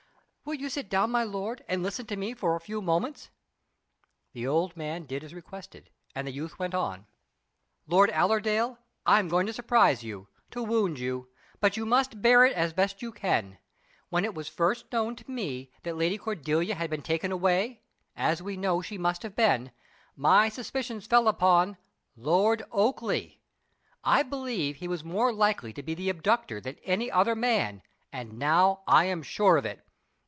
"Will 0.43 0.55
you 0.55 0.69
sit 0.69 0.89
down, 0.89 1.11
my 1.11 1.23
lord, 1.23 1.63
and 1.69 1.81
listen 1.81 2.07
to 2.07 2.17
me 2.17 2.33
for 2.33 2.55
a 2.55 2.59
few 2.59 2.81
moments?" 2.81 3.29
The 4.33 4.45
old 4.45 4.75
man 4.75 5.05
did 5.05 5.23
as 5.23 5.33
requested, 5.33 5.89
and 6.13 6.27
the 6.27 6.31
youth 6.33 6.59
went 6.59 6.73
on: 6.75 7.05
"Lord 7.87 8.09
Allerdale, 8.09 8.77
I 9.05 9.19
am 9.19 9.29
going 9.29 9.45
to 9.47 9.53
surprise 9.53 10.03
you 10.03 10.27
to 10.49 10.61
wound 10.61 10.99
you; 10.99 11.29
but 11.61 11.77
you 11.77 11.85
must 11.85 12.21
bear 12.21 12.43
it 12.43 12.51
as 12.53 12.73
best 12.73 13.01
you 13.01 13.13
can. 13.13 13.59
When 14.09 14.25
it 14.25 14.33
was 14.33 14.49
first 14.49 14.91
known 14.91 15.15
to 15.17 15.31
me 15.31 15.71
that 15.83 15.95
Lady 15.95 16.17
Cordelia 16.17 16.75
had 16.75 16.89
been 16.89 17.03
taken 17.03 17.31
away 17.31 17.79
as 18.13 18.41
we 18.41 18.57
know 18.57 18.81
she 18.81 18.97
must 18.97 19.23
have 19.23 19.37
been 19.37 19.71
my 20.17 20.49
suspicions 20.49 21.07
fell 21.07 21.29
upon 21.29 21.77
Lord 22.17 22.63
Oakleigh. 22.73 23.37
I 24.03 24.21
believed 24.23 24.79
he 24.79 24.87
was 24.89 25.03
more 25.03 25.31
likely 25.31 25.71
to 25.71 25.83
be 25.83 25.93
the 25.93 26.09
abductor 26.09 26.59
than 26.59 26.75
any 26.83 27.09
other 27.09 27.35
man; 27.35 27.83
and 28.11 28.37
now 28.37 28.81
I 28.85 29.05
am 29.05 29.23
sure 29.23 29.55
of 29.55 29.65
it." 29.65 29.85